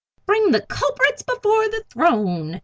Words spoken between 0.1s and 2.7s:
"Bring the culprits before the throne!"